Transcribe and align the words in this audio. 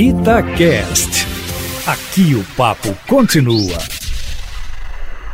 Itacast. 0.00 1.26
Aqui 1.84 2.32
o 2.32 2.44
papo 2.56 2.94
continua. 3.08 3.76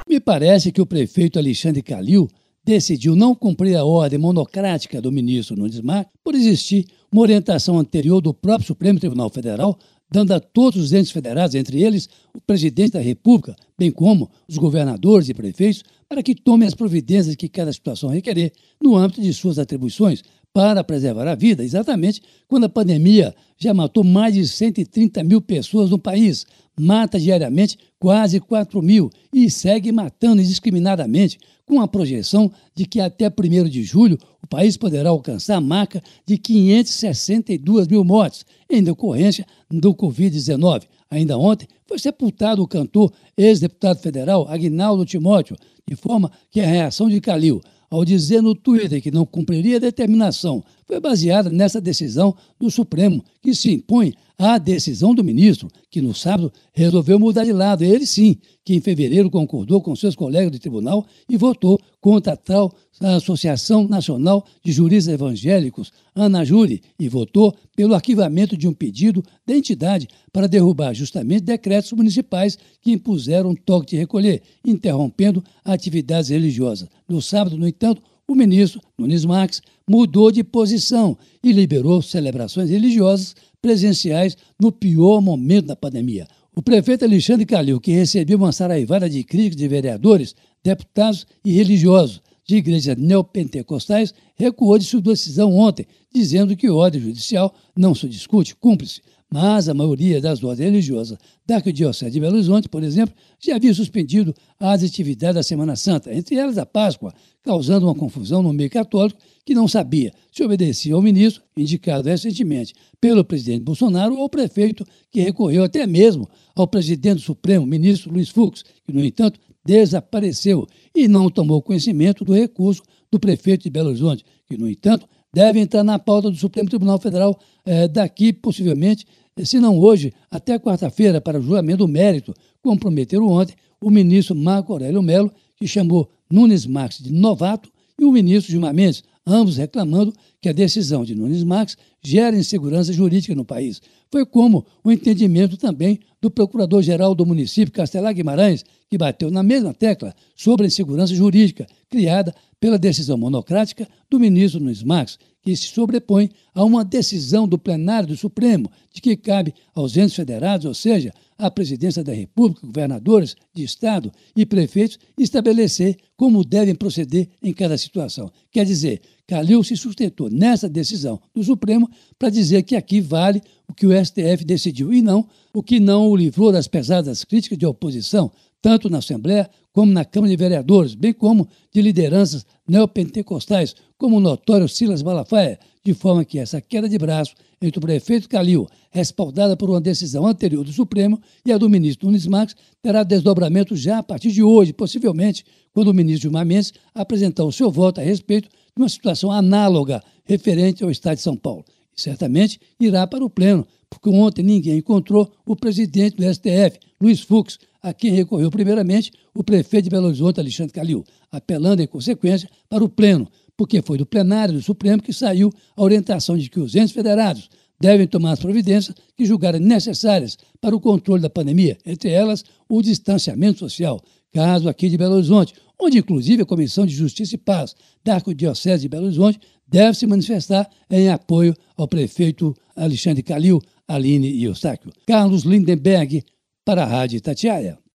Me 0.09 0.19
parece 0.19 0.73
que 0.73 0.81
o 0.81 0.87
prefeito 0.87 1.39
Alexandre 1.39 1.83
Calil 1.83 2.31
decidiu 2.65 3.15
não 3.15 3.35
cumprir 3.35 3.77
a 3.77 3.85
ordem 3.85 4.19
monocrática 4.19 5.03
do 5.03 5.13
ministro 5.13 5.55
Nunes 5.55 5.83
Marques 5.83 6.15
por 6.25 6.35
existir 6.35 6.87
uma 7.13 7.21
orientação 7.21 7.79
anterior 7.79 8.23
do 8.23 8.33
próprio 8.33 8.67
Supremo 8.67 8.99
Tribunal 8.99 9.29
Federal 9.29 9.79
dando 10.11 10.33
a 10.33 10.41
todos 10.41 10.81
os 10.81 10.93
entes 10.93 11.11
federados, 11.11 11.55
entre 11.55 11.83
eles 11.83 12.09
o 12.35 12.41
presidente 12.41 12.93
da 12.93 13.01
República, 13.01 13.57
bem 13.77 13.91
como 13.91 14.31
os 14.49 14.57
governadores 14.57 15.29
e 15.29 15.35
prefeitos, 15.35 15.83
para 16.09 16.23
que 16.23 16.35
tomem 16.35 16.69
as 16.69 16.75
providências 16.75 17.35
que 17.35 17.49
cada 17.49 17.73
situação 17.73 18.11
requerer 18.11 18.53
no 18.81 18.97
âmbito 18.97 19.21
de 19.21 19.35
suas 19.35 19.59
atribuições 19.59 20.23
para 20.55 20.85
preservar 20.85 21.27
a 21.27 21.35
vida, 21.35 21.65
exatamente 21.65 22.23
quando 22.47 22.65
a 22.65 22.69
pandemia 22.69 23.35
já 23.59 23.75
matou 23.75 24.05
mais 24.05 24.35
de 24.35 24.47
130 24.47 25.25
mil 25.25 25.41
pessoas 25.41 25.91
no 25.91 25.99
país, 25.99 26.47
mata 26.79 27.19
diariamente 27.19 27.77
quase 27.99 28.39
4 28.39 28.81
mil 28.81 29.11
e 29.33 29.51
segue 29.51 29.91
matando 29.91 30.41
indiscriminadamente, 30.41 31.39
com 31.67 31.81
a 31.81 31.89
projeção 31.89 32.53
de 32.73 32.87
que 32.87 33.01
até 33.01 33.27
1 33.27 33.69
de 33.69 33.83
julho 33.83 34.17
o 34.41 34.47
país 34.47 34.77
poderá 34.77 35.09
alcançar 35.09 35.57
a 35.57 35.61
marca 35.61 36.01
de 36.25 36.39
562 36.39 37.89
mil 37.89 38.05
mortes 38.05 38.45
em 38.71 38.83
decorrência 38.83 39.45
do 39.69 39.93
Covid-19. 39.93 40.85
Ainda 41.11 41.37
ontem 41.37 41.67
foi 41.85 41.99
sepultado 41.99 42.63
o 42.63 42.69
cantor 42.69 43.13
ex-deputado 43.37 43.99
federal 43.99 44.47
Agnaldo 44.49 45.05
Timóteo, 45.05 45.57
de 45.89 45.97
forma 45.97 46.31
que 46.51 46.61
a 46.61 46.67
reação 46.67 47.09
de 47.09 47.21
Calil 47.21 47.61
ao 47.95 48.05
dizer 48.05 48.43
no 48.43 48.57
Twitter 48.57 49.01
que 49.01 49.13
não 49.13 49.25
cumpriria 49.25 49.77
a 49.77 49.81
determinação, 49.81 50.65
foi 50.87 51.01
baseada 51.01 51.51
nessa 51.51 51.81
decisão 51.81 52.35
do 52.59 52.71
Supremo, 52.71 53.25
que 53.43 53.55
se 53.55 53.73
impõe 53.73 54.15
à 54.39 54.59
decisão 54.59 55.15
do 55.15 55.23
ministro, 55.23 55.69
que 55.91 56.01
no 56.01 56.15
sábado 56.15 56.53
resolveu 56.73 57.19
mudar 57.19 57.45
de 57.45 57.53
lado. 57.53 57.85
Ele 57.85 58.07
sim, 58.07 58.37
que 58.65 58.75
em 58.75 58.81
fevereiro 58.81 59.31
concordou 59.31 59.81
com 59.81 59.95
seus 59.95 60.17
colegas 60.17 60.51
do 60.51 60.59
tribunal 60.59 61.07
e 61.29 61.37
votou 61.37 61.79
contra 62.01 62.33
a 62.33 62.37
tal 62.37 62.75
Associação 63.01 63.89
Nacional 63.89 64.45
de 64.63 64.73
Juristas 64.73 65.13
Evangélicos, 65.13 65.93
ANAJURI, 66.15 66.83
e 66.99 67.09
votou 67.09 67.55
pelo 67.75 67.95
arquivamento 67.95 68.57
de 68.57 68.69
um 68.69 68.73
pedido 68.73 69.23
da 69.47 69.57
entidade 69.57 70.09
para 70.33 70.49
derrubar 70.49 70.95
justamente 70.95 71.43
decretos 71.43 71.93
municipais 71.93 72.59
que 72.81 72.93
impuseram 72.93 73.55
toque 73.55 73.91
de 73.91 73.97
recolher, 73.97 74.43
interrompendo 74.65 75.43
atividades 75.65 76.31
religiosas. 76.31 76.89
No 77.09 77.21
sábado, 77.21 77.57
no 77.57 77.67
entanto, 77.67 78.03
o 78.27 78.35
ministro 78.35 78.81
Nunes 78.99 79.25
Marques 79.25 79.61
mudou 79.89 80.31
de 80.31 80.43
posição 80.43 81.17
e 81.43 81.53
liberou 81.53 82.01
celebrações 82.01 82.71
religiosas 82.71 83.35
presenciais 83.61 84.37
no 84.59 84.73
pior 84.73 85.21
momento 85.21 85.67
da 85.67 85.77
pandemia. 85.77 86.27
O 86.57 86.63
prefeito 86.63 87.05
Alexandre 87.05 87.45
Calil, 87.45 87.81
que 87.81 87.93
recebeu 87.93 88.39
uma 88.39 88.53
saraivada 88.53 89.11
de 89.11 89.25
críticas 89.25 89.57
de 89.57 89.69
vereadores, 89.69 90.35
deputados 90.63 91.27
e 91.45 91.53
religiosos 91.53 92.23
de 92.47 92.57
igrejas 92.57 92.97
neopentecostais, 92.97 94.15
recuou 94.37 94.79
de 94.79 94.85
sua 94.85 95.01
decisão 95.01 95.53
ontem, 95.53 95.87
dizendo 96.15 96.57
que 96.57 96.71
ordem 96.71 97.01
judicial 97.01 97.55
não 97.77 97.95
se 97.95 98.09
discute, 98.09 98.55
cumpre-se 98.55 99.01
mas 99.33 99.69
a 99.69 99.75
maioria 99.75 100.21
das 100.21 100.45
ordens 100.45 100.67
religiosas 100.67 101.19
da 101.47 101.57
Arquidiocese 101.57 102.11
de 102.11 102.21
Belo 102.21 102.35
Horizonte, 102.35 102.69
por 102.69 102.83
exemplo, 102.83 103.15
já 103.41 103.57
havia 103.57 103.75
suspendido 103.75 104.35
as 104.61 104.83
atividades 104.83 105.35
da 105.35 105.43
Semana 105.43 105.77
Santa, 105.77 106.15
entre 106.15 106.37
elas 106.37 106.57
a 106.57 106.65
Páscoa, 106.65 107.13
causando 107.43 107.87
uma 107.87 107.95
confusão 107.95 108.43
no 108.43 108.53
meio 108.53 108.71
católico 108.71 109.19
que 109.45 109.55
não 109.55 109.69
sabia 109.69 110.13
se 110.33 110.43
obedecia 110.43 110.95
ao 110.95 111.03
ministro, 111.03 111.43
indicado 111.57 112.09
recentemente 112.09 112.75
pelo 113.01 113.25
presidente 113.25 113.65
Bolsonaro, 113.65 114.15
ou 114.15 114.23
ao 114.23 114.29
prefeito, 114.29 114.87
que 115.11 115.21
recorreu 115.21 115.65
até 115.65 115.87
mesmo 115.87 116.29
ao 116.55 116.67
presidente 116.67 117.17
do 117.17 117.23
Supremo, 117.23 117.67
ministro 117.67 118.13
Luiz 118.13 118.29
Fux, 118.29 118.65
que, 118.85 118.93
no 118.93 119.05
entanto, 119.05 119.39
desapareceu 119.65 120.67
e 120.95 121.09
não 121.09 121.31
tomou 121.31 121.63
conhecimento 121.63 122.25
do 122.25 122.35
recurso 122.35 122.83
do 123.15 123.21
prefeito 123.21 123.63
de 123.63 123.71
Belo 123.71 123.91
Horizonte, 123.91 124.25
que, 124.47 124.57
no 124.57 124.69
entanto, 124.69 125.07
deve 125.33 125.61
entrar 125.61 125.85
na 125.85 125.99
pauta 125.99 126.31
do 126.31 126.37
Supremo 126.37 126.69
Tribunal 126.69 126.99
Federal 126.99 127.39
eh, 127.65 127.87
daqui, 127.87 128.33
possivelmente, 128.33 129.07
se 129.45 129.59
não 129.59 129.79
hoje, 129.79 130.13
até 130.31 130.59
quarta-feira, 130.59 131.21
para 131.21 131.39
o 131.39 131.43
julgamento 131.43 131.79
do 131.79 131.89
mérito, 131.89 132.35
comprometeram 132.63 133.27
ontem 133.27 133.55
o 133.81 133.91
ministro 133.91 134.35
Marco 134.35 134.73
Aurélio 134.73 135.03
Melo, 135.03 135.33
que 135.57 135.67
chamou 135.67 136.11
Nunes 136.31 136.67
Marques 136.67 137.03
de 137.03 137.13
novato, 137.13 137.71
e 137.99 138.05
o 138.05 138.11
ministro 138.11 138.51
Gilmar 138.51 138.75
Mendes, 138.75 139.05
ambos 139.27 139.57
reclamando 139.57 140.13
que 140.41 140.49
a 140.49 140.53
decisão 140.53 141.05
de 141.05 141.15
Nunes 141.15 141.43
Marques 141.43 141.77
gera 142.03 142.37
insegurança 142.37 142.93
jurídica 142.93 143.35
no 143.35 143.45
país. 143.45 143.81
Foi 144.11 144.27
como 144.27 144.67
o 144.83 144.93
entendimento 144.93 145.57
também 145.57 145.99
do 146.21 146.31
procurador-geral 146.31 147.15
do 147.15 147.27
município, 147.27 147.73
Castelar 147.73 148.15
Guimarães, 148.15 148.65
que 148.89 148.99
bateu 148.99 149.31
na 149.31 149.43
mesma 149.43 149.73
tecla 149.73 150.15
sobre 150.37 150.65
a 150.65 150.69
insegurança 150.69 151.15
jurídica 151.15 151.67
criada 151.89 152.35
pela 152.61 152.79
decisão 152.79 153.17
monocrática 153.17 153.89
do 154.09 154.21
ministro 154.21 154.61
Nunes 154.61 154.83
Marques, 154.83 155.19
que 155.43 155.55
se 155.55 155.67
sobrepõe 155.67 156.31
a 156.55 156.65
uma 156.65 156.85
decisão 156.85 157.47
do 157.47 157.59
plenário 157.59 158.09
do 158.09 158.17
Supremo 158.17 158.71
de 158.93 159.03
que 159.03 159.17
cabe 159.17 159.53
aos 159.75 159.97
entes 159.97 160.15
federados, 160.15 160.65
ou 160.65 160.73
seja, 160.73 161.13
à 161.37 161.51
presidência 161.51 162.03
da 162.03 162.13
República, 162.13 162.67
governadores 162.67 163.37
de 163.53 163.63
Estado 163.63 164.11
e 164.35 164.47
prefeitos, 164.47 164.99
estabelecer 165.19 165.99
como 166.17 166.45
devem 166.45 166.75
proceder 166.75 167.29
em 167.43 167.53
cada 167.53 167.77
situação. 167.77 168.31
Quer 168.51 168.65
dizer, 168.65 169.03
Calil 169.27 169.65
se 169.65 169.77
sustentou 169.77 170.29
nessa 170.31 170.69
decisão 170.69 171.21
do 171.35 171.43
Supremo 171.43 171.89
para 172.19 172.29
dizer 172.29 172.63
que 172.63 172.77
aqui 172.77 173.01
vale 173.01 173.41
o 173.67 173.73
que 173.73 173.87
o 173.87 174.05
STF 174.05 174.45
decidiu 174.45 174.93
e 174.93 175.01
não 175.01 175.27
o 175.53 175.63
que 175.63 175.81
não 175.81 176.09
o 176.09 176.17
livrou 176.17 176.53
das 176.53 176.69
pesadas 176.69 177.25
críticas 177.25 177.57
de 177.57 177.65
oposição, 177.65 178.31
tanto 178.61 178.91
na 178.91 178.99
Assembleia 178.99 179.49
como 179.73 179.91
na 179.91 180.05
Câmara 180.05 180.31
de 180.31 180.37
Vereadores, 180.37 180.95
bem 180.95 181.13
como 181.13 181.49
de 181.73 181.81
lideranças 181.81 182.47
neopentecostais, 182.69 183.75
como 183.97 184.19
o 184.19 184.21
notório 184.21 184.69
Silas 184.69 185.03
Malafaia, 185.03 185.59
de 185.85 185.93
forma 185.93 186.25
que 186.25 186.39
essa 186.39 186.61
queda 186.61 186.89
de 186.89 186.97
braço 186.97 187.35
entre 187.61 187.79
o 187.79 187.83
prefeito 187.83 188.29
Calil, 188.29 188.67
respaldada 188.91 189.57
por 189.57 189.69
uma 189.69 189.81
decisão 189.81 190.27
anterior 190.27 190.65
do 190.65 190.73
Supremo, 190.73 191.21
e 191.45 191.53
a 191.53 191.59
do 191.59 191.69
ministro 191.69 192.07
Nunes 192.07 192.27
Marques, 192.27 192.57
terá 192.83 193.03
desdobramento 193.03 193.77
já 193.77 193.99
a 193.99 194.03
partir 194.03 194.33
de 194.33 194.43
hoje, 194.43 194.73
possivelmente, 194.73 195.45
quando 195.73 195.89
o 195.89 195.95
ministro 195.95 196.23
Gilmar 196.23 196.47
Mendes 196.47 196.73
apresentar 196.95 197.45
o 197.45 197.53
seu 197.53 197.71
voto 197.71 198.01
a 198.01 198.05
respeito 198.05 198.49
de 198.49 198.83
uma 198.83 198.89
situação 198.89 199.31
análoga 199.31 200.03
referente 200.25 200.83
ao 200.83 200.91
Estado 200.91 201.17
de 201.17 201.23
São 201.23 201.37
Paulo. 201.37 201.65
E 201.97 202.01
certamente 202.01 202.61
irá 202.81 203.07
para 203.07 203.25
o 203.25 203.31
Pleno, 203.31 203.67
porque 203.89 204.09
ontem 204.09 204.43
ninguém 204.43 204.79
encontrou 204.79 205.31
o 205.47 205.55
presidente 205.55 206.17
do 206.17 206.35
STF, 206.35 206.79
Luiz 207.01 207.21
Fux, 207.21 207.59
a 207.83 207.93
quem 207.93 208.11
recorreu 208.13 208.51
primeiramente 208.51 209.13
o 209.35 209.45
prefeito 209.45 209.85
de 209.85 209.91
Belo 209.91 210.07
Horizonte, 210.07 210.41
Alexandre 210.41 210.73
Calil, 210.73 211.05
apelando 211.31 211.83
em 211.83 211.87
consequência 211.87 212.49
para 212.69 212.83
o 212.83 212.89
Pleno, 212.89 213.29
porque 213.57 213.83
foi 213.83 213.99
do 213.99 214.07
plenário 214.07 214.55
do 214.55 214.63
Supremo 214.63 215.03
que 215.03 215.13
saiu 215.13 215.53
a 215.77 215.83
orientação 215.83 216.37
de 216.37 216.49
que 216.49 216.61
os 216.61 216.75
entes 216.75 216.93
federados 216.93 217.49
devem 217.81 218.07
tomar 218.07 218.33
as 218.33 218.41
providências 218.41 218.97
que 219.17 219.25
julgarem 219.25 219.61
necessárias 219.61 220.39
para 220.61 220.75
o 220.75 220.81
controle 220.81 221.23
da 221.23 221.31
pandemia, 221.31 221.79
entre 221.85 222.11
elas 222.11 222.45
o 222.69 222.81
distanciamento 222.81 223.59
social. 223.59 224.01
Caso 224.33 224.69
aqui 224.69 224.89
de 224.89 224.97
Belo 224.97 225.15
Horizonte, 225.15 225.55
onde 225.81 225.99
inclusive 225.99 226.43
a 226.43 226.47
Comissão 226.47 226.87
de 226.87 226.95
Justiça 226.95 227.35
e 227.35 227.39
Paz 227.39 227.75
da 228.03 228.15
Arquidiocese 228.15 228.83
de 228.83 228.89
Belo 228.89 229.07
Horizonte 229.07 229.39
deve 229.67 229.97
se 229.97 230.07
manifestar 230.07 230.69
em 230.91 231.09
apoio 231.09 231.55
ao 231.77 231.89
prefeito 231.89 232.55
Alexandre 232.77 233.23
Calil, 233.23 233.61
Aline 233.87 234.31
e 234.31 234.45
Eustáquio. 234.45 234.93
Carlos 235.07 235.43
Lindenberg, 235.43 236.23
para 236.65 236.83
a 236.83 236.87
Rádio 236.87 237.21
Tatiaia. 237.21 237.84